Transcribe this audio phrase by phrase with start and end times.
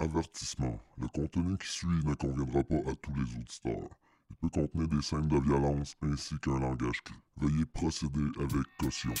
[0.00, 0.78] Avertissement.
[0.98, 3.90] Le contenu qui suit ne conviendra pas à tous les auditeurs.
[4.30, 7.16] Il peut contenir des scènes de violence ainsi qu'un langage cru.
[7.38, 9.12] Veuillez procéder avec caution.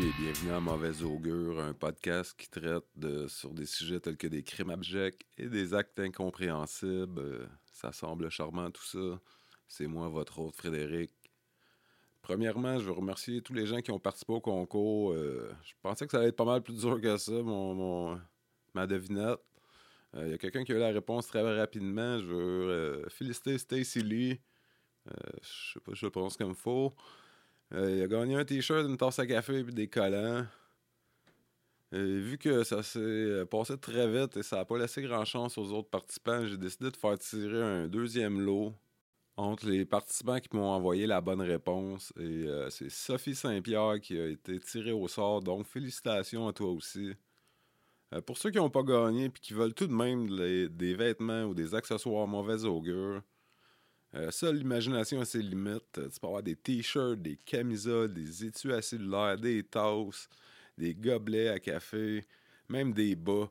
[0.00, 2.86] Et bienvenue à Mauvaise Augure, un podcast qui traite
[3.28, 7.20] sur des sujets tels que des crimes abjects et des actes incompréhensibles.
[7.20, 9.20] Euh, ça semble charmant tout ça.
[9.68, 11.12] C'est moi, votre hôte Frédéric.
[12.22, 15.12] Premièrement, je veux remercier tous les gens qui ont participé au concours.
[15.12, 18.18] Euh, je pensais que ça allait être pas mal plus dur que ça, mon,
[18.72, 19.40] ma devinette.
[20.14, 22.18] Il y a quelqu'un qui a eu la réponse très rapidement.
[22.18, 24.40] Je veux euh, féliciter Stacy Lee.
[25.08, 25.12] Euh,
[25.42, 26.94] je sais pas, je le prononce comme faux.
[27.72, 30.44] Euh, il a gagné un t-shirt, une tasse à café et des collants.
[31.92, 35.24] Et vu que ça s'est euh, passé très vite et ça n'a pas laissé grand
[35.24, 38.72] chance aux autres participants, j'ai décidé de faire tirer un deuxième lot
[39.36, 42.12] entre les participants qui m'ont envoyé la bonne réponse.
[42.18, 45.42] Et euh, c'est Sophie Saint-Pierre qui a été tirée au sort.
[45.42, 47.12] Donc félicitations à toi aussi.
[48.14, 50.28] Euh, pour ceux qui n'ont pas gagné et qui veulent tout de même
[50.68, 53.22] des vêtements ou des accessoires mauvais augure,
[54.14, 55.98] euh, seule l'imagination a ses limites.
[55.98, 60.28] Euh, Tu peux avoir des t-shirts, des camisoles, des étuis à cellulaire, des tasses,
[60.76, 62.24] des gobelets à café,
[62.68, 63.50] même des bas.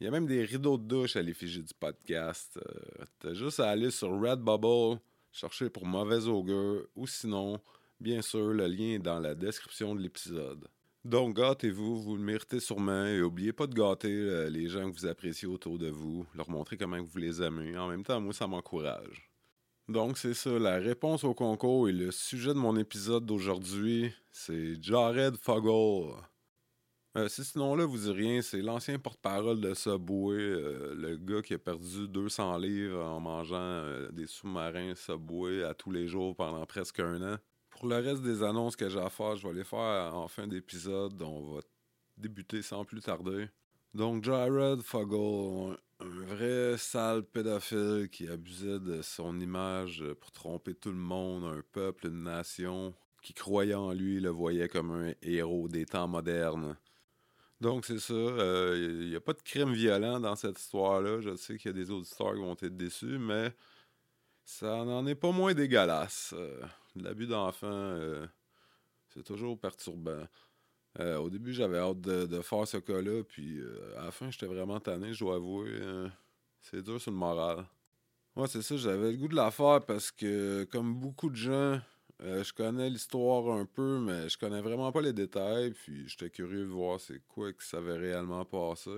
[0.00, 2.58] Il y a même des rideaux de douche à l'effigie du podcast.
[2.58, 5.00] Euh, T'as juste à aller sur Redbubble,
[5.32, 7.60] chercher pour Mauvais Augure, ou sinon,
[7.98, 10.68] bien sûr, le lien est dans la description de l'épisode.
[11.04, 14.96] Donc, gâtez-vous, vous le méritez sûrement, et oubliez pas de gâter euh, les gens que
[14.96, 17.76] vous appréciez autour de vous, leur montrer comment vous les aimez.
[17.76, 19.28] En même temps, moi, ça m'encourage.
[19.88, 20.50] Donc, c'est ça.
[20.58, 26.14] La réponse au concours et le sujet de mon épisode d'aujourd'hui, c'est Jared Fogle.
[27.16, 31.40] Euh, si ce nom-là vous dit rien, c'est l'ancien porte-parole de Subway, euh, le gars
[31.40, 36.36] qui a perdu 200 livres en mangeant euh, des sous-marins Subway à tous les jours
[36.36, 37.38] pendant presque un an.
[37.70, 40.46] Pour le reste des annonces que j'ai à faire, je vais les faire en fin
[40.46, 41.20] d'épisode.
[41.22, 41.60] On va
[42.18, 43.48] débuter sans plus tarder.
[43.94, 50.90] Donc, Jared Fogle, un, vrai sale pédophile qui abusait de son image pour tromper tout
[50.90, 55.68] le monde, un peuple, une nation, qui croyait en lui, le voyait comme un héros
[55.68, 56.76] des temps modernes.
[57.60, 58.14] Donc, c'est ça.
[58.14, 61.20] Il n'y a pas de crime violent dans cette histoire-là.
[61.20, 63.52] Je sais qu'il y a des auditeurs qui vont être déçus, mais
[64.44, 66.34] ça n'en est pas moins dégueulasse.
[66.36, 66.62] Euh,
[66.96, 68.26] L'abus d'enfants, euh,
[69.08, 70.26] c'est toujours perturbant.
[71.00, 74.46] Euh, au début, j'avais hâte de, faire ce cas-là, puis euh, à la fin, j'étais
[74.46, 75.68] vraiment tanné, je dois avouer.
[75.70, 76.08] euh,
[76.60, 77.64] c'est dur sur le moral.
[78.36, 81.80] Ouais, c'est ça, j'avais le goût de la faire parce que, comme beaucoup de gens,
[82.20, 86.64] je connais l'histoire un peu, mais je connais vraiment pas les détails, puis j'étais curieux
[86.64, 88.90] de voir c'est quoi que ça avait réellement passé.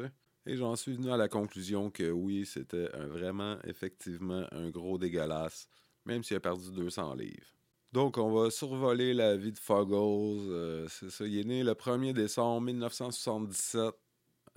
[0.47, 5.69] Et j'en suis venu à la conclusion que oui, c'était vraiment, effectivement, un gros dégueulasse,
[6.07, 7.60] même s'il a perdu 200 livres.
[7.93, 10.53] Donc, on va survoler la vie de Fuggles.
[10.53, 13.93] euh, c'est ça, il est né le 1er décembre 1977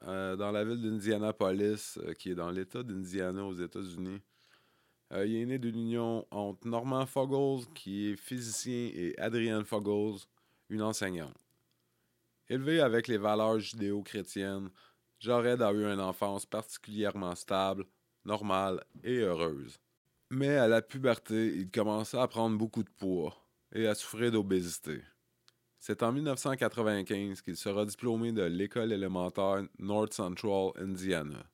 [0.03, 4.21] euh, dans la ville d'Indianapolis, euh, qui est dans l'État d'Indiana aux États-Unis.
[5.15, 10.19] Il est né d'une union entre Norman Fuggles, qui est physicien, et Adrienne Fuggles,
[10.69, 11.37] une enseignante.
[12.49, 14.69] Élevé avec les valeurs judéo-chrétiennes,
[15.19, 17.85] Jared a eu une enfance particulièrement stable,
[18.25, 19.79] normale et heureuse.
[20.35, 23.35] Mais à la puberté, il commença à prendre beaucoup de poids
[23.71, 24.99] et à souffrir d'obésité.
[25.77, 31.45] C'est en 1995 qu'il sera diplômé de l'école élémentaire North Central Indiana.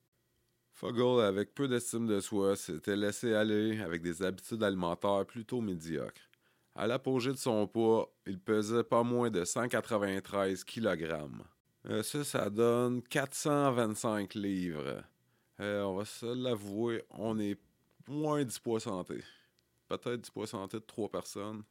[0.71, 6.29] Fogel, avec peu d'estime de soi, s'était laissé aller avec des habitudes alimentaires plutôt médiocres.
[6.73, 11.17] À l'apogée de son poids, il pesait pas moins de 193 kg.
[11.89, 15.03] Euh, ça, ça donne 425 livres.
[15.59, 17.57] Euh, on va se l'avouer, on est
[18.09, 19.23] moins du poids santé.
[19.87, 21.63] Peut-être du poids santé de trois personnes.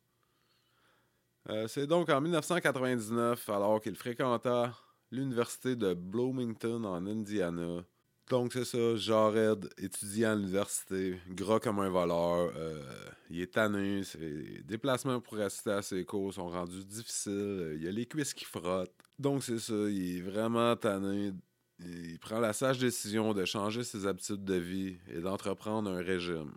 [1.48, 4.74] Euh, C'est donc en 1999, alors qu'il fréquenta
[5.10, 7.82] l'université de Bloomington en Indiana.
[8.28, 12.82] Donc c'est ça, Jared étudie à l'université, gras comme un voleur, euh,
[13.30, 17.90] il est tanné, ses déplacements pour assister à ses cours sont rendus difficiles, il a
[17.90, 18.92] les cuisses qui frottent.
[19.18, 21.32] Donc c'est ça, il est vraiment tanné,
[21.80, 26.52] il prend la sage décision de changer ses habitudes de vie et d'entreprendre un régime.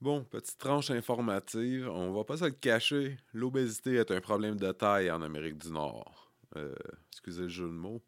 [0.00, 4.70] Bon, petite tranche informative, on va pas se le cacher, l'obésité est un problème de
[4.72, 6.30] taille en Amérique du Nord.
[6.56, 6.74] Euh,
[7.10, 8.02] excusez le jeu de mots.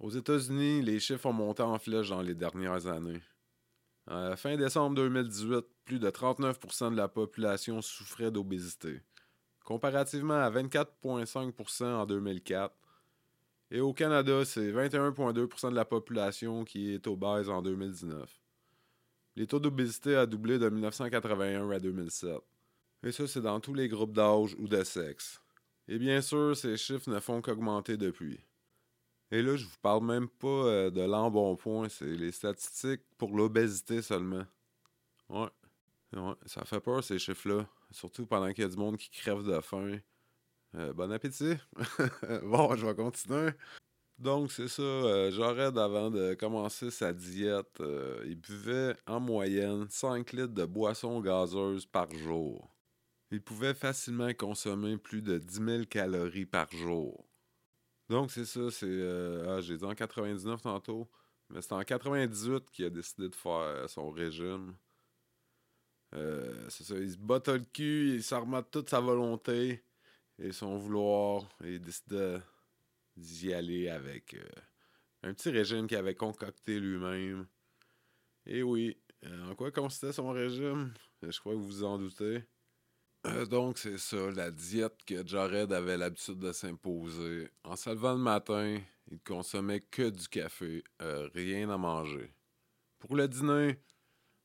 [0.00, 3.20] Aux États-Unis, les chiffres ont monté en flèche dans les dernières années.
[4.06, 9.02] À la fin décembre 2018, plus de 39% de la population souffrait d'obésité,
[9.64, 12.74] comparativement à 24,5% en 2004.
[13.70, 18.40] Et au Canada, c'est 21,2% de la population qui est obèse en 2019.
[19.36, 22.38] Les taux d'obésité a doublé de 1981 à 2007.
[23.04, 25.40] Et ça, c'est dans tous les groupes d'âge ou de sexe.
[25.86, 28.40] Et bien sûr, ces chiffres ne font qu'augmenter depuis.
[29.30, 34.00] Et là, je vous parle même pas euh, de l'embonpoint, c'est les statistiques pour l'obésité
[34.00, 34.46] seulement.
[35.28, 35.48] Ouais.
[36.14, 36.34] ouais.
[36.46, 37.66] Ça fait peur ces chiffres-là.
[37.90, 39.98] Surtout pendant qu'il y a du monde qui crève de faim.
[40.74, 41.56] Euh, bon appétit!
[42.42, 43.50] bon, je vais continuer.
[44.18, 44.82] Donc, c'est ça.
[44.82, 50.64] Euh, Jared, avant de commencer sa diète, euh, il buvait en moyenne 5 litres de
[50.64, 52.68] boissons gazeuses par jour.
[53.30, 57.28] Il pouvait facilement consommer plus de 10 000 calories par jour.
[58.08, 58.70] Donc, c'est ça.
[58.70, 58.86] C'est.
[58.88, 61.08] Euh, ah, j'ai dit en 99 tantôt.
[61.50, 64.74] Mais c'est en 98 qu'il a décidé de faire son régime.
[66.12, 66.96] c'est ça.
[66.98, 69.84] Il se botte le cul, il s'en remet toute sa volonté
[70.38, 71.48] et son vouloir.
[71.64, 72.42] Il décide
[73.16, 74.36] d'y aller avec
[75.22, 77.46] un petit régime qu'il avait concocté lui-même.
[78.46, 78.96] Et oui,
[79.26, 80.92] en quoi consistait son régime?
[81.22, 82.44] Je crois que vous vous en doutez.
[83.26, 87.50] Euh, donc, c'est ça, la diète que Jared avait l'habitude de s'imposer.
[87.64, 88.78] En se levant le matin,
[89.10, 92.32] il consommait que du café, euh, rien à manger.
[93.00, 93.80] Pour le dîner,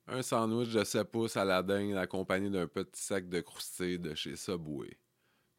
[0.07, 4.15] un sandwich de 7 pouces à la dinde accompagné d'un petit sac de croustilles de
[4.15, 4.97] chez Subway.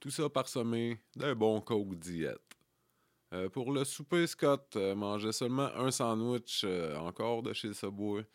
[0.05, 2.37] Tout ça parsemé d'un bon coke diète.
[3.33, 6.67] Euh, pour le souper, Scott mangeait seulement un sandwich
[6.99, 8.27] encore de chez Subway.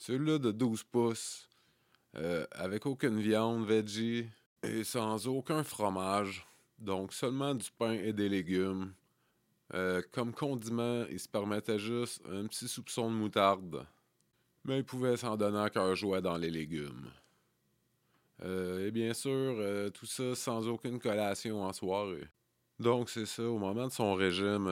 [0.00, 1.48] Celui-là de 12 pouces
[2.16, 4.26] euh, avec aucune viande, veggie
[4.64, 6.44] et sans aucun fromage.
[6.80, 8.92] Donc seulement du pain et des légumes.
[9.72, 13.86] Euh, comme condiment, il se permettait juste un petit soupçon de moutarde.
[14.64, 17.08] Mais il pouvait s'en donner à cœur joie dans les légumes.
[18.42, 19.56] Euh, et bien sûr,
[19.92, 22.28] tout ça sans aucune collation en soirée.
[22.80, 24.68] Donc c'est ça, au moment de son régime,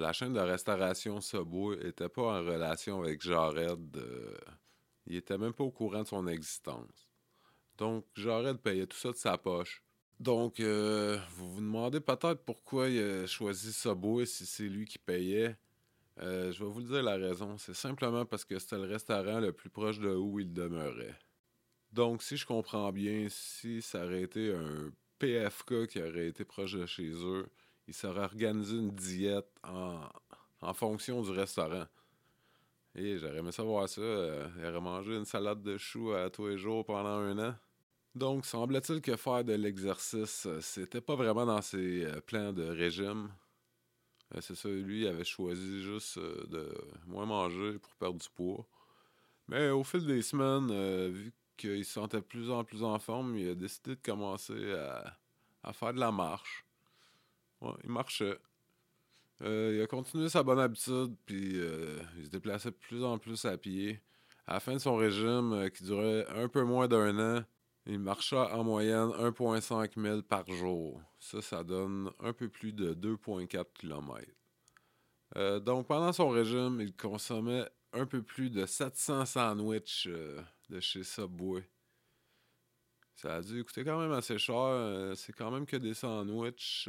[0.00, 3.96] la chaîne de restauration Subway n'était pas en relation avec Jared
[5.06, 7.08] il était même pas au courant de son existence.
[7.76, 9.82] Donc, Jared payait tout ça de sa poche.
[10.20, 14.98] Donc, euh, vous vous demandez peut-être pourquoi il a choisi Subway si c'est lui qui
[14.98, 15.56] payait.
[16.20, 17.58] Euh, je vais vous dire la raison.
[17.58, 21.18] C'est simplement parce que c'était le restaurant le plus proche de où il demeurait.
[21.94, 26.72] Donc, si je comprends bien, si ça aurait été un PFK qui aurait été proche
[26.72, 27.46] de chez eux,
[27.86, 31.86] il serait organisé une diète en, fonction du restaurant.
[32.96, 34.00] Et j'aurais aimé savoir ça.
[34.00, 37.54] Euh, il aurait mangé une salade de choux à tous les jours pendant un an.
[38.16, 42.64] Donc, semble-t-il que faire de l'exercice, euh, c'était pas vraiment dans ses euh, plans de
[42.64, 43.30] régime.
[44.40, 46.74] C'est ça, lui, il avait choisi juste de
[47.06, 48.66] moins manger pour perdre du poids.
[49.46, 50.72] Mais au fil des semaines,
[51.12, 54.72] vu qu'il se sentait plus en plus en forme, il a décidé de commencer
[55.62, 56.64] à, faire de la marche.
[57.82, 58.38] Il marchait.
[59.42, 63.18] Euh, il a continué sa bonne habitude, puis euh, il se déplaçait de plus en
[63.18, 64.00] plus à pied.
[64.46, 67.42] À la fin de son régime, euh, qui durait un peu moins d'un an,
[67.86, 71.00] il marcha en moyenne 1,5 000 par jour.
[71.18, 74.30] Ça, ça donne un peu plus de 2,4 km.
[75.64, 81.68] donc, pendant son régime, il consommait un peu plus de 700 sandwichs de chez Subway.
[83.16, 85.12] Ça a dû coûter quand même assez cher.
[85.16, 86.88] C'est quand même que des sandwichs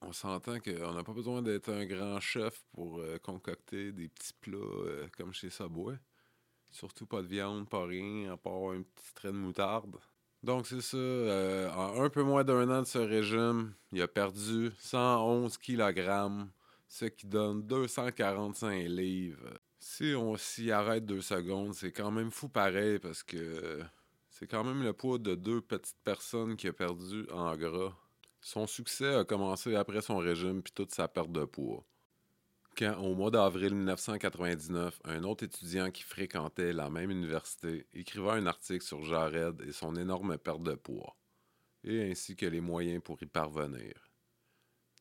[0.00, 4.32] on s'entend qu'on n'a pas besoin d'être un grand chef pour euh, concocter des petits
[4.40, 5.96] plats euh, comme chez Subway.
[6.70, 9.96] Surtout pas de viande, pas rien, à part un petit trait de moutarde.
[10.42, 14.06] Donc c'est ça, euh, en un peu moins d'un an de ce régime, il a
[14.06, 16.46] perdu 111 kg,
[16.86, 19.58] ce qui donne 245 livres.
[19.98, 23.82] Si on s'y arrête deux secondes, c'est quand même fou pareil parce que
[24.30, 27.92] c'est quand même le poids de deux petites personnes qui a perdu en gras.
[28.40, 31.84] Son succès a commencé après son régime puis toute sa perte de poids.
[32.76, 38.46] Quand, au mois d'avril 1999, un autre étudiant qui fréquentait la même université écrivait un
[38.46, 41.16] article sur Jared et son énorme perte de poids,
[41.82, 44.12] et ainsi que les moyens pour y parvenir.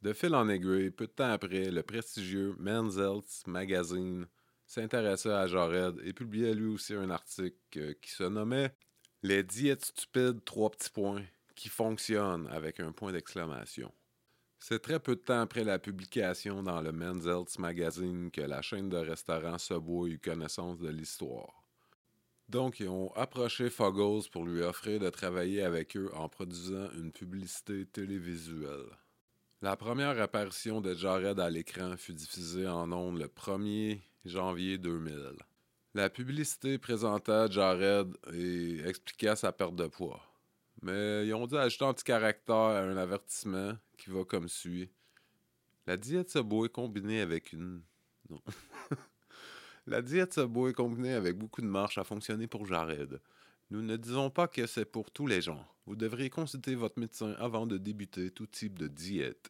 [0.02, 4.28] De fil en aiguille, peu de temps après, le prestigieux Men's Health Magazine
[4.68, 8.74] s'intéressait à Jared et publiait lui aussi un article euh, qui se nommait
[9.24, 11.24] Les diètes stupides, trois petits points,
[11.56, 13.92] qui fonctionne avec un point d'exclamation.
[14.60, 18.90] C'est très peu de temps après la publication dans le Men's Magazine que la chaîne
[18.90, 21.64] de restaurants Subway eut connaissance de l'histoire.
[22.50, 27.12] Donc, ils ont approché Fuggles pour lui offrir de travailler avec eux en produisant une
[27.12, 28.88] publicité télévisuelle.
[29.62, 35.34] La première apparition de Jared à l'écran fut diffusée en ondes le 1er janvier 2000.
[35.94, 40.22] La publicité présentait Jared et expliquait sa perte de poids.
[40.82, 44.92] Mais ils ont dû ajouter un petit caractère à un avertissement qui va comme suit.
[45.88, 47.82] La diète Subway combinée avec une.
[48.30, 48.42] Non.
[49.88, 53.22] La diète Subway combinée avec beaucoup de marche a fonctionné pour Jared.
[53.70, 55.66] Nous ne disons pas que c'est pour tous les gens.
[55.86, 59.50] Vous devriez consulter votre médecin avant de débuter tout type de diète.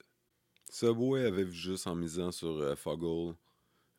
[0.69, 3.35] Subway avait vu juste en misant sur euh, Foggle.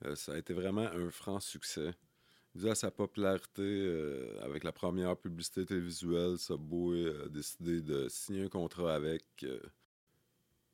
[0.04, 1.94] Euh, ça a été vraiment un franc succès.
[2.54, 8.44] Dû à sa popularité euh, avec la première publicité télévisuelle, Subway a décidé de signer
[8.44, 9.24] un contrat avec.
[9.44, 9.60] euh.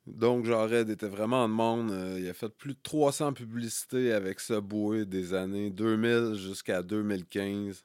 [0.06, 1.90] Donc, Jared était vraiment en demande.
[1.90, 7.84] Euh, il a fait plus de 300 publicités avec Subway des années 2000 jusqu'à 2015.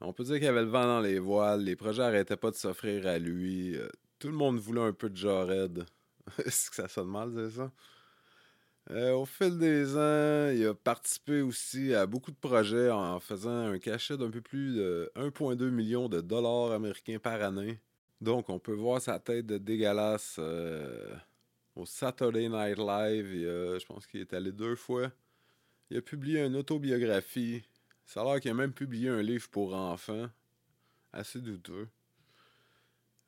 [0.00, 1.62] On peut dire qu'il avait le vent dans les voiles.
[1.64, 3.76] Les projets n'arrêtaient pas de s'offrir à lui.
[3.76, 3.88] Euh,
[4.20, 5.84] tout le monde voulait un peu de Jared.
[6.44, 7.72] Est-ce que ça sonne mal, c'est ça?
[8.90, 13.66] Euh, au fil des ans, il a participé aussi à beaucoup de projets en faisant
[13.66, 17.80] un cachet d'un peu plus de 1,2 million de dollars américains par année.
[18.22, 21.14] Donc, on peut voir sa tête de dégueulasse euh,
[21.76, 23.26] au Saturday Night Live.
[23.26, 25.12] Je pense qu'il est allé deux fois.
[25.90, 27.62] Il a publié une autobiographie.
[28.06, 30.28] Ça a l'air qu'il a même publié un livre pour enfants.
[31.12, 31.88] Assez douteux.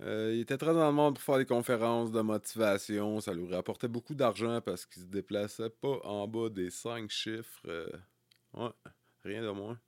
[0.02, 3.20] Euh, il était très dans le monde pour faire des conférences de motivation.
[3.20, 7.60] Ça lui rapportait beaucoup d'argent parce qu'il se déplaçait pas en bas des cinq chiffres.
[7.66, 7.90] Euh,
[9.24, 9.78] rien de moins.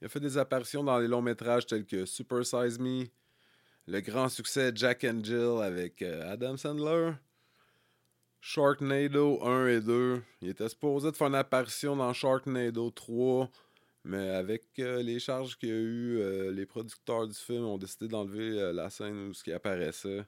[0.00, 3.06] Il a fait des apparitions dans les longs métrages tels que Super Size Me,
[3.86, 7.12] le grand succès Jack and Jill avec euh, Adam Sandler,
[8.40, 10.22] Sharknado 1 et 2.
[10.42, 13.50] Il était supposé faire une apparition dans Sharknado 3,
[14.04, 17.78] mais avec euh, les charges qu'il y a eu, euh, les producteurs du film ont
[17.78, 20.24] décidé d'enlever euh, la scène où ce qui apparaissait.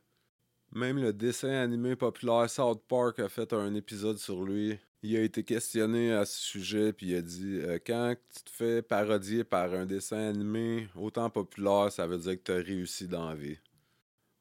[0.72, 4.78] Même le dessin animé populaire South Park a fait un épisode sur lui.
[5.02, 8.82] Il a été questionné à ce sujet, puis il a dit Quand tu te fais
[8.82, 13.28] parodier par un dessin animé autant populaire, ça veut dire que tu as réussi dans
[13.28, 13.58] la vie.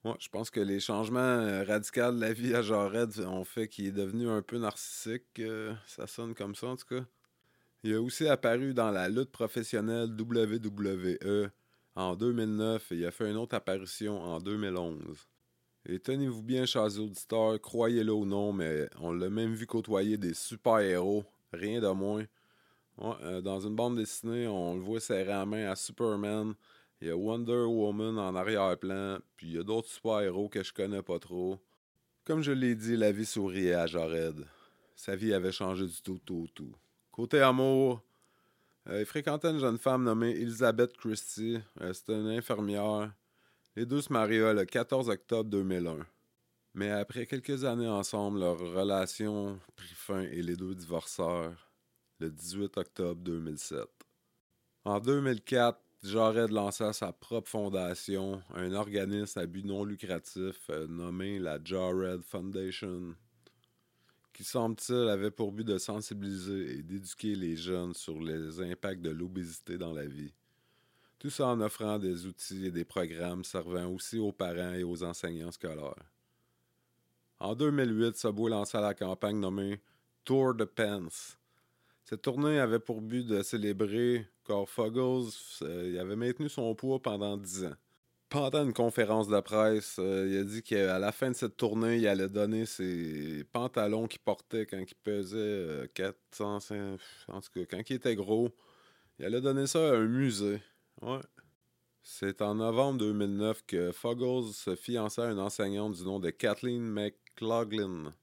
[0.06, 3.88] Ouais, je pense que les changements radicaux de la vie à Jared ont fait qu'il
[3.88, 5.42] est devenu un peu narcissique.
[5.88, 7.06] ça sonne comme ça, en tout cas.
[7.84, 11.50] Il a aussi apparu dans la lutte professionnelle WWE
[11.96, 15.02] en 2009 et il a fait une autre apparition en 2011.
[15.88, 20.36] Et tenez-vous bien, chers auditeurs, croyez-le ou non, mais on l'a même vu côtoyer des
[20.36, 22.26] super-héros, rien de moins.
[23.00, 26.54] Euh, dans une bande dessinée, on le voit serrer la main à Superman.
[27.02, 30.72] Il y a Wonder Woman en arrière-plan, puis il y a d'autres super-héros que je
[30.72, 31.58] connais pas trop.
[32.26, 34.46] Comme je l'ai dit, la vie souriait à Jared.
[34.96, 36.76] Sa vie avait changé du tout, tout, tout.
[37.12, 38.02] Côté amour,
[38.88, 41.60] euh, il fréquentait une jeune femme nommée Elizabeth Christie.
[41.82, 43.12] Euh, C'était une infirmière.
[43.76, 46.06] Les deux se mariaient le 14 octobre 2001.
[46.74, 51.70] Mais après quelques années ensemble, leur relation prit fin et les deux divorcèrent
[52.20, 53.82] le 18 octobre 2007.
[54.86, 61.38] En 2004, Jared lança sa propre fondation, un organisme à but non lucratif euh, nommé
[61.38, 63.16] la Jared Foundation,
[64.34, 69.10] qui semble-t-il avait pour but de sensibiliser et d'éduquer les jeunes sur les impacts de
[69.10, 70.34] l'obésité dans la vie.
[71.20, 75.04] Tout ça en offrant des outils et des programmes servant aussi aux parents et aux
[75.04, 76.12] enseignants scolaires.
[77.40, 79.82] En 2008, Subway lança la campagne nommée
[80.24, 81.38] Tour de Pence.
[82.04, 87.38] Cette tournée avait pour but de célébrer car Fuggles euh, avait maintenu son poids pendant
[87.38, 87.76] 10 ans.
[88.32, 91.98] Pendant une conférence de presse, euh, il a dit qu'à la fin de cette tournée,
[91.98, 96.60] il allait donner ses pantalons qu'il portait quand il pesait euh, 400,
[97.28, 98.48] en tout cas, quand il était gros.
[99.20, 100.62] Il allait donner ça à un musée.
[101.02, 101.20] Ouais.
[102.04, 106.84] C'est en novembre 2009 que Fuggles se fiança à une enseignante du nom de Kathleen
[106.84, 108.14] McLaughlin.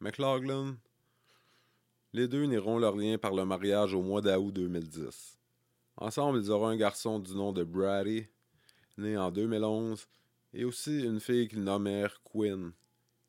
[0.00, 0.76] McLaughlin?
[2.12, 5.38] Les deux nieront leur lien par le mariage au mois d'août 2010.
[5.96, 8.28] Ensemble, ils auront un garçon du nom de Brady,
[8.98, 10.06] né en 2011,
[10.54, 12.72] et aussi une fille qu'ils nommèrent Quinn,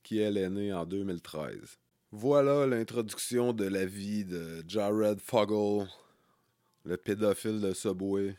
[0.04, 1.80] qui elle est née en 2013.
[2.12, 5.88] Voilà l'introduction de la vie de Jared Foggle,
[6.86, 8.36] le pédophile de Subway.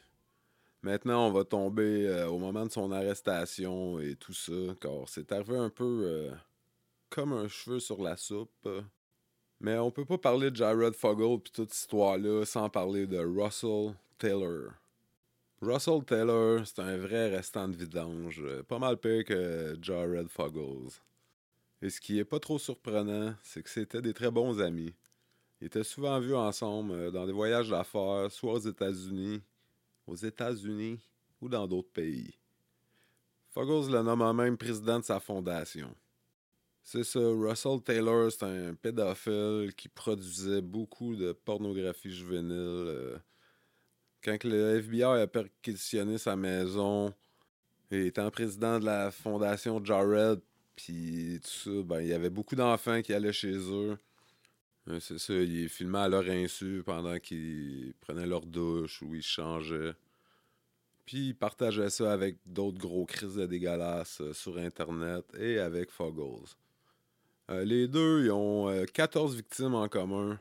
[0.80, 5.32] Maintenant, on va tomber euh, au moment de son arrestation et tout ça, car c'est
[5.32, 6.30] arrivé un peu euh,
[7.10, 8.68] comme un cheveu sur la soupe.
[9.60, 13.18] Mais on peut pas parler de Jared Foggle puis toute cette histoire-là sans parler de
[13.18, 14.70] Russell Taylor.
[15.60, 20.92] Russell Taylor, c'est un vrai restant de vidange, euh, pas mal pire que Jared Fuggles.
[21.82, 24.94] Et ce qui est pas trop surprenant, c'est que c'était des très bons amis.
[25.60, 29.42] Ils étaient souvent vus ensemble euh, dans des voyages d'affaires, soit aux États-Unis,
[30.06, 31.00] aux États-Unis
[31.40, 32.38] ou dans d'autres pays.
[33.50, 35.92] Fuggles le nomme même président de sa fondation.
[36.84, 43.20] C'est ça, Russell Taylor, c'est un pédophile qui produisait beaucoup de pornographie juvénile.
[44.26, 47.14] Euh, quand le FBI a perquisitionné sa maison,
[47.90, 50.40] étant président de la fondation Jared,
[50.76, 53.98] puis tout ça, ben, il y avait beaucoup d'enfants qui allaient chez eux.
[54.86, 59.22] Ouais, c'est ça, il filmait à leur insu pendant qu'ils prenaient leur douche ou ils
[59.22, 59.94] changeaient.
[61.04, 65.90] Puis il partageait ça avec d'autres gros crises de dégueulasses euh, sur Internet et avec
[65.90, 66.48] Foggles.
[67.50, 70.38] Euh, les deux, ils ont euh, 14 victimes en commun.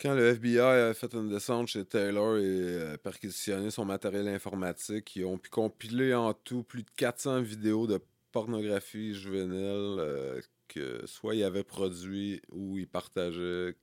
[0.00, 5.14] Quand le FBI a fait une descente chez Taylor et euh, perquisitionné son matériel informatique,
[5.16, 8.00] ils ont pu compiler en tout plus de 400 vidéos de
[8.32, 13.76] pornographie juvénile euh, que soit il avait produit ou il partageait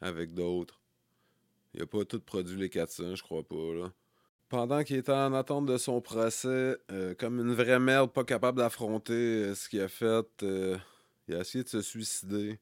[0.00, 0.80] avec d'autres.
[1.74, 3.92] Il a pas tout produit les 400, je crois pas, là.
[4.48, 8.58] Pendant qu'il était en attente de son procès, euh, comme une vraie merde pas capable
[8.58, 10.44] d'affronter euh, ce qu'il a fait,
[11.28, 12.58] il a essayé de se suicider.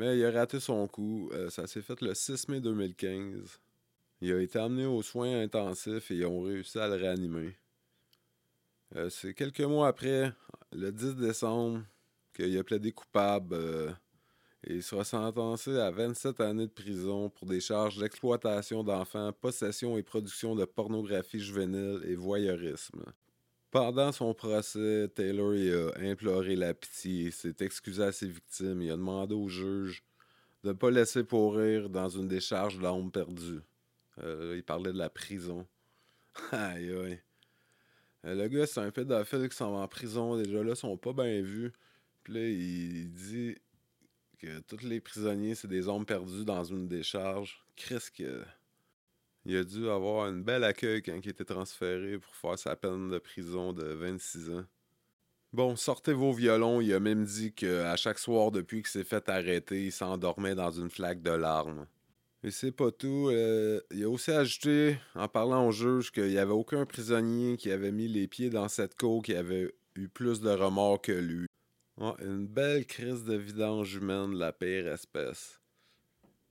[0.00, 1.28] Mais il a raté son coup.
[1.34, 3.60] Euh, ça s'est fait le 6 mai 2015.
[4.22, 7.54] Il a été amené aux soins intensifs et ils ont réussi à le réanimer.
[8.96, 10.32] Euh, C'est quelques mois après,
[10.72, 11.82] le 10 décembre,
[12.32, 13.90] qu'il a plaidé coupable euh,
[14.64, 19.98] et il sera sentencé à 27 années de prison pour des charges d'exploitation d'enfants, possession
[19.98, 23.04] et production de pornographie juvénile et voyeurisme.
[23.70, 25.52] Pendant son procès, Taylor
[25.96, 30.02] a imploré la pitié, s'est excusé à ses victimes, il a demandé au juge
[30.64, 33.60] de ne pas laisser pourrir dans une décharge d'hommes perdus.
[34.22, 35.66] Euh, il parlait de la prison.
[36.52, 37.20] aïe aïe.
[38.26, 40.36] Euh, le gars, c'est un pédophile qui s'en va en prison.
[40.36, 41.72] Déjà là, ils sont pas bien vus.
[42.22, 43.56] Puis là, il, dit
[44.38, 47.64] que tous les prisonniers, c'est des hommes perdus dans une décharge.
[47.76, 48.44] Chris, que...
[49.44, 53.08] il a dû avoir un bel accueil quand il était transféré pour faire sa peine
[53.08, 54.64] de prison de 26 ans.
[55.52, 56.80] Bon, sortez vos violons.
[56.80, 60.70] Il a même dit qu'à chaque soir, depuis qu'il s'est fait arrêter, il s'endormait dans
[60.70, 61.86] une flaque de larmes.
[62.42, 63.28] Et c'est pas tout.
[63.30, 67.70] euh, il a aussi ajouté, en parlant au juge, qu'il n'y avait aucun prisonnier qui
[67.70, 71.46] avait mis les pieds dans cette cour qui avait eu plus de remords que lui.
[71.98, 75.59] Une belle crise de vidange humaine de la pire espèce.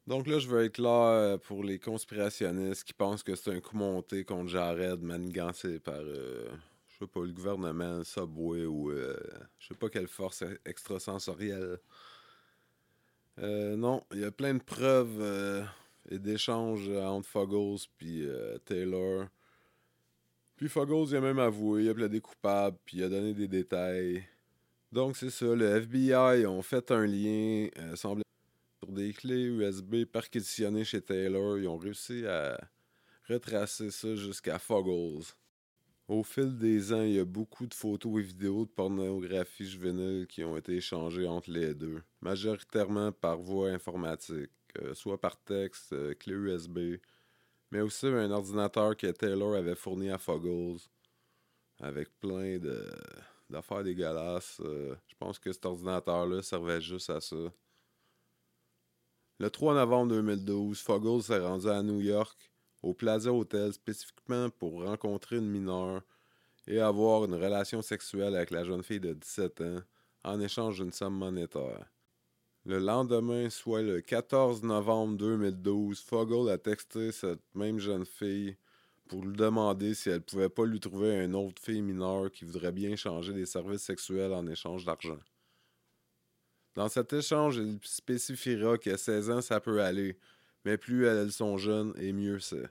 [0.10, 3.78] Donc là, je veux être clair pour les conspirationnistes qui pensent que c'est un coup
[3.78, 6.50] monté contre Jared manigancé par, euh,
[6.88, 9.16] je sais pas, le gouvernement, le Subway ou euh,
[9.60, 11.78] je sais pas quelle force extrasensorielle.
[13.38, 15.64] Euh, non, il y a plein de preuves euh,
[16.10, 19.28] et d'échanges entre Fuggles puis euh, Taylor.
[20.56, 23.48] Puis Fuggles, il a même avoué, il a plaidé coupable, puis il a donné des
[23.48, 24.28] détails.
[24.92, 28.24] Donc c'est ça, le FBI ont fait un lien, euh, semble
[28.92, 31.58] des clés USB perquisitionnées chez Taylor.
[31.58, 32.60] Ils ont réussi à
[33.28, 35.26] retracer ça jusqu'à Fuggles.
[36.08, 40.26] Au fil des ans, il y a beaucoup de photos et vidéos de pornographie juvénile
[40.26, 44.50] qui ont été échangées entre les deux, majoritairement par voie informatique,
[44.82, 46.98] euh, soit par texte, euh, clé USB,
[47.70, 50.80] mais aussi un ordinateur que Taylor avait fourni à Fuggles,
[51.80, 52.58] avec plein
[53.48, 54.60] d'affaires dégueulasses.
[54.66, 57.54] Euh, je pense que cet ordinateur-là servait juste à ça.
[59.42, 62.38] Le 3 novembre 2012, Fuggles s'est rendu à New York,
[62.84, 66.02] au Plaza Hotel, spécifiquement pour rencontrer une mineure
[66.68, 69.80] et avoir une relation sexuelle avec la jeune fille de 17 ans
[70.26, 71.90] en échange d'une somme monétaire.
[72.66, 78.58] Le lendemain, soit le 14 novembre 2012, Foggle a texté cette même jeune fille
[79.08, 82.74] pour lui demander si elle pouvait pas lui trouver une autre fille mineure qui voudrait
[82.74, 85.18] bien échanger des services sexuels en échange d'argent.
[86.80, 90.18] Dans cet échange, il spécifiera qu'à 16 ans, ça peut aller,
[90.64, 92.70] mais plus elles sont jeunes, et mieux c'est.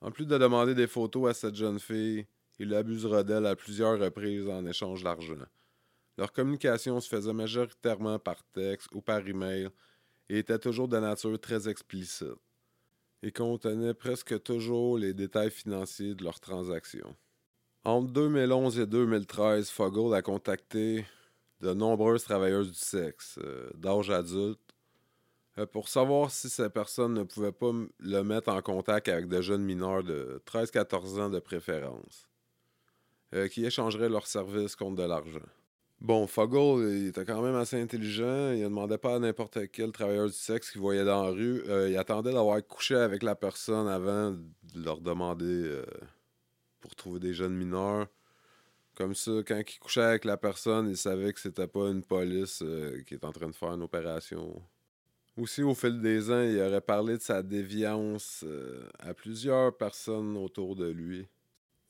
[0.00, 2.26] En plus de demander des photos à cette jeune fille,
[2.58, 5.46] il abusera d'elle à plusieurs reprises en échange d'argent.
[6.18, 9.68] Leur communication se faisait majoritairement par texte ou par email
[10.28, 12.34] et était toujours de nature très explicite
[13.22, 17.14] et contenait presque toujours les détails financiers de leurs transactions.
[17.86, 21.06] Entre 2011 et 2013, Foggle a contacté
[21.60, 24.58] de nombreuses travailleuses du sexe, euh, d'âge adulte,
[25.56, 27.70] euh, pour savoir si ces personnes ne pouvaient pas
[28.00, 32.28] le mettre en contact avec de jeunes mineurs de 13-14 ans de préférence,
[33.34, 35.46] euh, qui échangeraient leurs services contre de l'argent.
[36.00, 38.50] Bon, Foggle, il était quand même assez intelligent.
[38.50, 41.62] Il ne demandait pas à n'importe quel travailleur du sexe qu'il voyait dans la rue.
[41.88, 45.80] Il attendait d'avoir couché avec la personne avant de leur demander
[46.86, 48.06] pour trouver des jeunes mineurs.
[48.94, 52.60] Comme ça, quand il couchait avec la personne, il savait que c'était pas une police
[52.62, 54.62] euh, qui est en train de faire une opération.
[55.36, 60.36] Aussi, au fil des ans, il aurait parlé de sa déviance euh, à plusieurs personnes
[60.36, 61.26] autour de lui.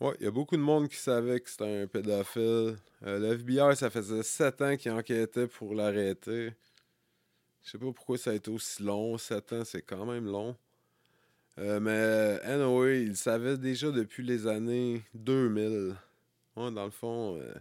[0.00, 2.76] Ouais, il y a beaucoup de monde qui savait que c'était un pédophile.
[3.04, 6.54] Euh, le FBI, ça faisait sept ans qu'il enquêtait pour l'arrêter.
[7.62, 9.18] Je sais pas pourquoi ça a été aussi long.
[9.18, 10.56] Sept ans, c'est quand même long.
[11.58, 15.94] Euh, mais anyway, il savait déjà depuis les années 2000.
[16.56, 17.52] Ouais, dans le fond, euh,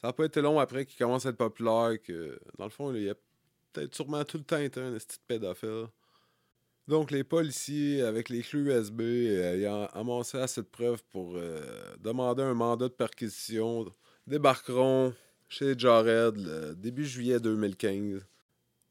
[0.00, 2.92] Ça n'a pas été long après qu'il commence à être populaire que, dans le fond,
[2.94, 3.14] il a
[3.72, 5.86] peut-être sûrement tout le temps été un petit pédophile.
[6.86, 11.60] Donc, les policiers, avec les clés USB, euh, ont amassé assez de pour euh,
[11.98, 13.86] demander un mandat de perquisition,
[14.26, 15.14] débarqueront
[15.48, 18.26] chez Jared le début juillet 2015.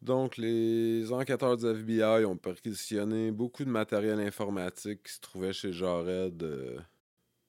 [0.03, 5.71] Donc, les enquêteurs du FBI ont perquisitionné beaucoup de matériel informatique qui se trouvait chez
[5.71, 6.43] Jared.
[6.43, 6.77] Euh,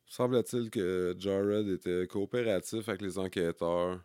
[0.07, 4.01] Semble-t-il que Jared était coopératif avec les enquêteurs.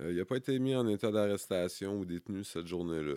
[0.00, 3.16] il n'a pas été mis en état d'arrestation ou détenu cette journée-là.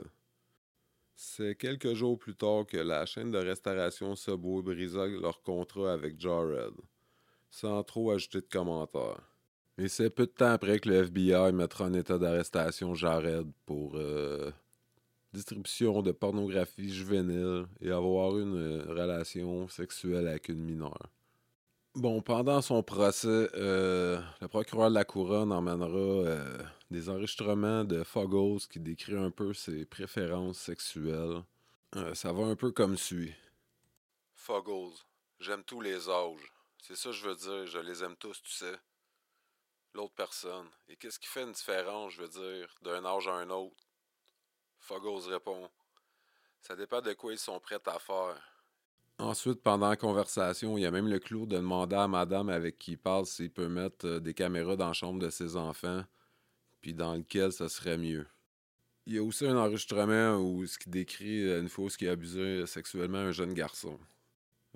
[1.16, 6.18] C'est quelques jours plus tard que la chaîne de restauration Subway brisa leur contrat avec
[6.18, 6.76] Jared,
[7.50, 9.35] sans trop ajouter de commentaires.
[9.78, 13.96] Et c'est peu de temps après que le FBI mettra en état d'arrestation Jared pour
[13.96, 14.52] euh,
[15.36, 21.10] distribution de pornographie juvénile et avoir une euh, relation sexuelle avec une mineure.
[21.94, 26.58] Bon, pendant son procès, euh, le procureur de la couronne emmènera euh,
[26.90, 31.44] des enregistrements de Foggles qui décrit un peu ses préférences sexuelles.
[32.14, 33.34] Ça va un peu comme suit.
[34.34, 34.98] Foggles,
[35.40, 36.52] j'aime tous les âges.
[36.82, 38.76] C'est ça que je veux dire, je les aime tous, tu sais.
[39.96, 40.68] L'autre personne.
[40.90, 43.88] Et qu'est-ce qui fait une différence, je veux dire, d'un âge à un autre?
[44.78, 45.70] Foggles répond.
[46.62, 48.36] Ça dépend de quoi ils sont prêts à faire.
[49.20, 52.78] Ensuite, pendant la conversation, il y a même le clou de demander à madame avec
[52.78, 56.04] qui il parle s'il peut mettre euh, des caméras dans la chambre de ses enfants,
[56.82, 58.28] puis dans lequel ça serait mieux.
[59.06, 62.10] Il y a aussi un enregistrement où ce qui décrit euh, une fois ce qui
[62.10, 63.98] a abusé sexuellement un jeune garçon.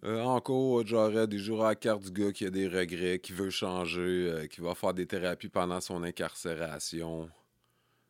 [0.03, 3.33] Euh, encore, Jared, il jouera à la carte du gars qui a des regrets, qui
[3.33, 7.29] veut changer, qui va faire des thérapies pendant son incarcération.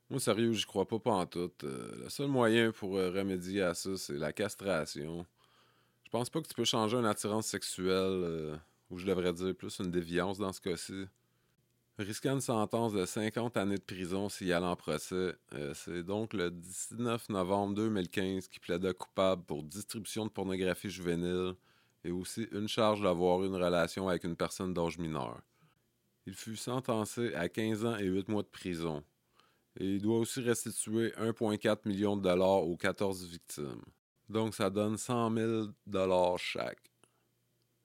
[0.09, 1.51] Moi, sérieux, j'y crois pas, pas en tout.
[1.63, 5.25] le seul moyen pour remédier à ça, c'est la castration.
[6.09, 7.85] Je pense pas que tu peux changer une attirance sexuelle,
[8.23, 8.57] euh,
[8.89, 11.05] ou je devrais dire plus une déviance dans ce cas-ci.
[11.99, 16.33] Risquant une sentence de 50 années de prison s'il allait en procès, euh, c'est donc
[16.33, 21.53] le 19 novembre 2015 qu'il plaida coupable pour distribution de pornographie juvénile
[22.03, 25.41] et aussi une charge d'avoir une relation avec une personne d'âge mineur.
[26.25, 29.03] Il fut sentencé à 15 ans et 8 mois de prison.
[29.79, 33.81] Et il doit aussi restituer 1,4 million de dollars aux 14 victimes.
[34.27, 36.91] Donc, ça donne 100 000 chaque.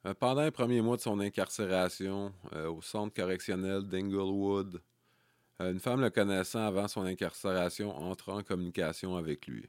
[0.06, 4.82] Euh, pendant les premiers mois de son incarcération euh, au centre correctionnel d'Inglewood,
[5.60, 9.68] euh, une femme le connaissant avant son incarcération entre en communication avec lui.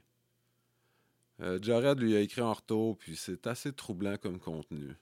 [1.60, 4.94] Jared lui a écrit en retour, puis c'est assez troublant comme contenu.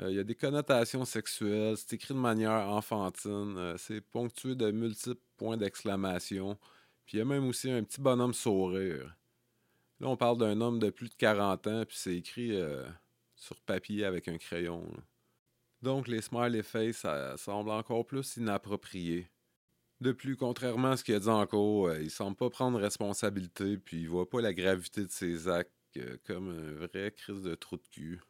[0.00, 5.20] Il y a des connotations sexuelles, c'est écrit de manière enfantine, c'est ponctué de multiples
[5.36, 6.58] points d'exclamation,
[7.04, 9.16] puis il y a même aussi un petit bonhomme sourire.
[10.00, 12.84] Là, on parle d'un homme de plus de 40 ans, puis c'est écrit euh,
[13.36, 14.84] sur papier avec un crayon.
[15.82, 19.28] Donc, les smiley face, ça semble encore plus inapproprié.
[20.00, 23.78] De plus, contrairement à ce qu'il a dit encore, euh, il semble pas prendre responsabilité,
[23.78, 27.54] puis il voit pas la gravité de ses actes euh, comme un vrai crise de
[27.54, 28.20] trou de cul.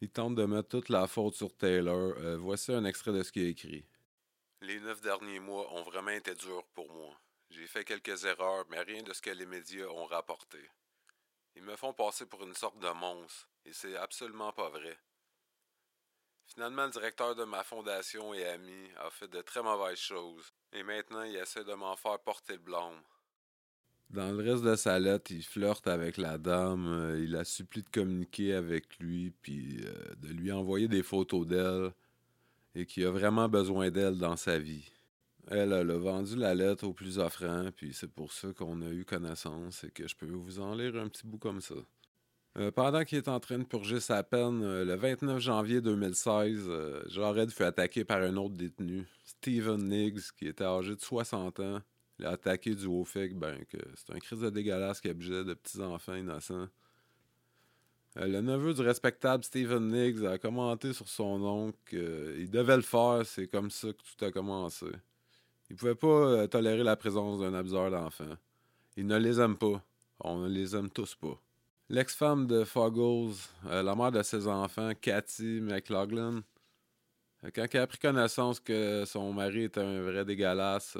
[0.00, 2.14] Il tente de mettre toute la faute sur Taylor.
[2.38, 3.84] voici un extrait de ce qu'il a écrit.
[4.62, 7.20] Les neuf derniers mois ont vraiment été durs pour moi.
[7.50, 10.58] J'ai fait quelques erreurs, mais rien de ce que les médias ont rapporté.
[11.56, 14.96] Ils me font passer pour une sorte de monstre, et c'est absolument pas vrai.
[16.54, 20.82] Finalement, le directeur de ma fondation et ami a fait de très mauvaises choses, et
[20.82, 23.00] maintenant il essaie de m'en faire porter le blâme.
[24.10, 27.82] Dans le reste de sa lettre, il flirte avec la dame, euh, il la supplie
[27.82, 31.92] de communiquer avec lui, puis euh, de lui envoyer des photos d'elle,
[32.74, 34.90] et qu'il a vraiment besoin d'elle dans sa vie.
[35.46, 39.04] Elle, a vendu la lettre au plus offrant, puis c'est pour ça qu'on a eu
[39.04, 41.76] connaissance et que je peux vous en lire un petit bout comme ça.
[42.58, 46.64] Euh, pendant qu'il est en train de purger sa peine, euh, le 29 janvier 2016,
[46.66, 51.60] euh, Jared fut attaqué par un autre détenu, Steven Niggs, qui était âgé de 60
[51.60, 51.80] ans.
[52.18, 55.44] Il a attaqué du haut fait ben, que c'est un crise de dégueulasse qui abusait
[55.44, 56.68] de petits-enfants innocents.
[58.16, 63.22] le neveu du respectable Steven Niggs a commenté sur son oncle qu'il devait le faire,
[63.24, 64.86] c'est comme ça que tout a commencé.
[65.70, 68.36] Il pouvait pas tolérer la présence d'un abuseur d'enfants.
[68.96, 69.82] Il ne les aime pas.
[70.18, 71.40] On ne les aime tous pas.
[71.90, 73.34] L'ex-femme de Foggles,
[73.66, 76.42] euh, la mère de ses enfants, Cathy McLaughlin,
[77.44, 80.96] euh, quand elle a pris connaissance que son mari était un vrai dégueulasse,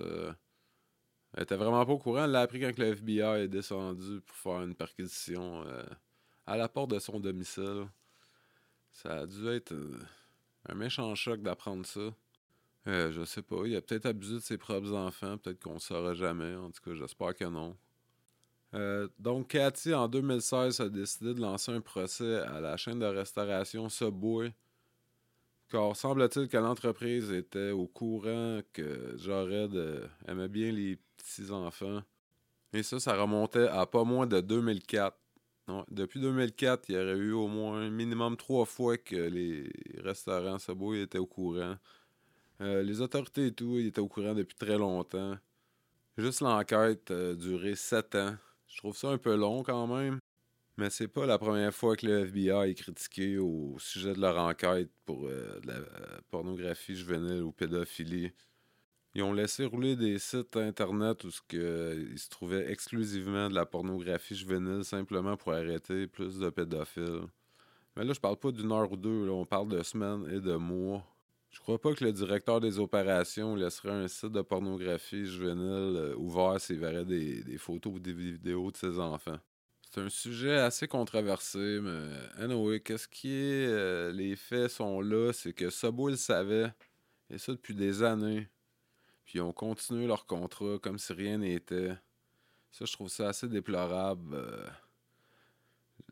[1.34, 2.24] elle était vraiment pas au courant.
[2.24, 5.64] Elle l'a appris quand le FBI est descendu pour faire une perquisition
[6.46, 7.86] à la porte de son domicile.
[8.90, 9.72] Ça a dû être
[10.68, 12.10] un méchant choc d'apprendre ça.
[12.86, 13.62] Euh, je sais pas.
[13.66, 15.38] Il a peut-être abusé de ses propres enfants.
[15.38, 16.54] Peut-être qu'on ne saura jamais.
[16.56, 17.76] En tout cas, j'espère que non.
[18.74, 23.06] Euh, donc, Cathy, en 2016, a décidé de lancer un procès à la chaîne de
[23.06, 24.52] restauration Subway
[25.68, 32.02] Car semble-t-il que l'entreprise était au courant que Jared euh, aimait bien les petits-enfants.
[32.72, 35.16] Et ça, ça remontait à pas moins de 2004.
[35.90, 41.02] depuis 2004, il y aurait eu au moins minimum trois fois que les restaurants Subway
[41.02, 41.76] étaient au courant.
[42.60, 45.36] Euh, les autorités et tout, ils étaient au courant depuis très longtemps.
[46.18, 48.36] Juste l'enquête a duré sept ans.
[48.70, 50.18] Je trouve ça un peu long quand même.
[50.76, 54.38] Mais c'est pas la première fois que le FBI est critiqué au sujet de leur
[54.38, 58.32] enquête pour euh, la euh, pornographie juvénile ou pédophilie.
[59.14, 63.54] Ils ont laissé rouler des sites internet où ce que, il se trouvait exclusivement de
[63.54, 67.26] la pornographie juvénile simplement pour arrêter plus de pédophiles.
[67.96, 70.54] Mais là, je parle pas d'une heure ou deux, on parle de semaines et de
[70.54, 71.04] mois.
[71.50, 76.14] Je crois pas que le directeur des opérations laisserait un site de pornographie juvénile euh,
[76.16, 79.38] ouvert s'il verrait des, photos ou des vidéos de ses enfants.
[79.90, 83.66] C'est un sujet assez controversé, mais anyway, qu'est-ce qui est.
[83.66, 86.72] Euh, les faits sont là, c'est que Subway le savait,
[87.28, 88.48] et ça depuis des années.
[89.24, 91.94] Puis ils ont continué leur contrat comme si rien n'était.
[92.70, 94.36] Ça, je trouve ça assez déplorable.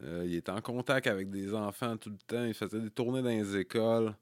[0.02, 3.22] Euh, il était en contact avec des enfants tout le temps, il faisait des tournées
[3.22, 4.14] dans les écoles.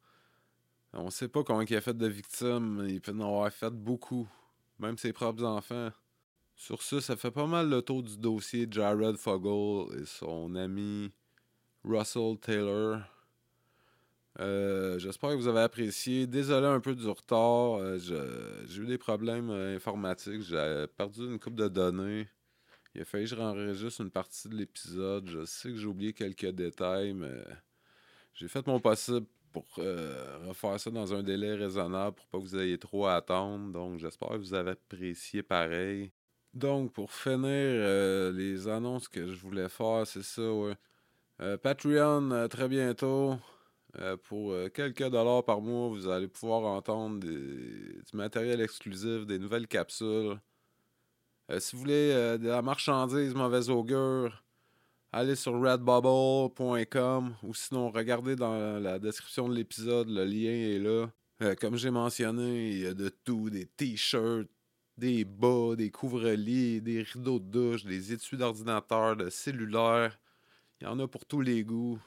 [0.98, 4.26] On sait pas combien il a fait de victimes, il peut en avoir fait beaucoup.
[4.78, 5.90] Même ses propres enfants.
[6.54, 11.12] Sur ça, ça fait pas mal le tour du dossier Jared Fogel et son ami
[11.84, 13.00] Russell Taylor.
[14.40, 16.26] Euh, j'espère que vous avez apprécié.
[16.26, 17.76] Désolé un peu du retard.
[17.78, 17.98] Euh,
[18.66, 20.40] j'ai eu des problèmes euh, informatiques.
[20.42, 22.26] J'ai perdu une coupe de données.
[22.94, 25.28] Il a fallu que je réenregistre une partie de l'épisode.
[25.28, 27.34] Je sais que j'ai oublié quelques détails, mais
[28.32, 29.84] j'ai fait mon possible pour
[30.46, 33.72] refaire ça dans un délai raisonnable pour pas que vous ayez trop à attendre.
[33.72, 36.12] Donc j'espère que vous avez apprécié pareil.
[36.56, 40.74] Donc, pour finir, euh, les annonces que je voulais faire, c'est ça, ouais.
[41.42, 43.36] Euh, Patreon, euh, très bientôt.
[44.24, 50.38] pour quelques dollars par mois, vous allez pouvoir entendre du matériel exclusif, des nouvelles capsules.
[51.58, 54.44] si vous voulez de la marchandise mauvaise augure,
[55.16, 61.54] allez sur redbubble.com ou sinon regardez dans la description de l'épisode, le lien est là.
[61.56, 64.50] comme j'ai mentionné, il y a de tout, des t-shirts,
[64.98, 70.18] des bas, des couvre-lits, des rideaux de douche, des études d'ordinateur, de cellulaire.
[70.80, 71.98] Il y en a pour tous les goûts.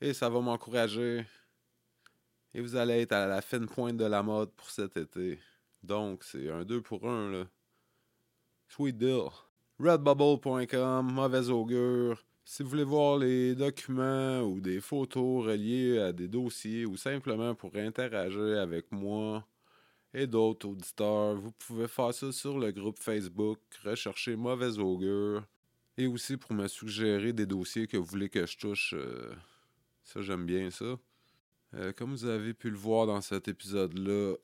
[0.00, 1.24] Et ça va m'encourager.
[2.52, 5.38] Et vous allez être à la fine pointe de la mode pour cet été.
[5.84, 7.44] Donc, c'est un 2 pour 1, là.
[8.66, 9.30] Sweet deal.
[9.80, 12.22] Redbubble.com, mauvaise augure.
[12.44, 17.54] Si vous voulez voir les documents ou des photos reliées à des dossiers ou simplement
[17.54, 19.46] pour interagir avec moi,
[20.14, 21.36] et d'autres auditeurs.
[21.36, 25.44] Vous pouvez faire ça sur le groupe Facebook, rechercher Mauvaise Augure.
[25.96, 28.94] Et aussi pour me suggérer des dossiers que vous voulez que je touche.
[28.96, 29.34] Euh,
[30.02, 30.98] ça, j'aime bien ça.
[31.74, 34.34] Euh, comme vous avez pu le voir dans cet épisode-là,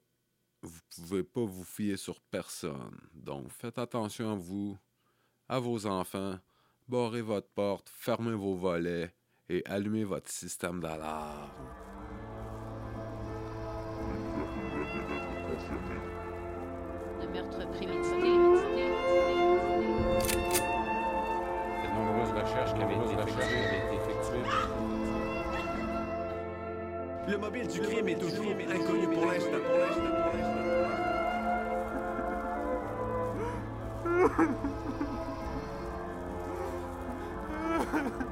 [0.62, 2.98] vous pouvez pas vous fier sur personne.
[3.14, 4.76] Donc, faites attention à vous,
[5.48, 6.38] à vos enfants,
[6.88, 9.14] barrez votre porte, fermez vos volets
[9.48, 11.50] et allumez votre système d'alarme.
[17.20, 18.16] De meurtre prémédité.
[21.82, 23.14] De nombreuses recherches qui avaient été
[23.94, 24.50] effectuées.
[27.28, 29.58] Le mobile du crime est toujours inconnu pour l'instant.
[29.66, 29.78] Pour
[34.38, 34.85] l'instant.
[37.92, 38.25] Ha ha ha!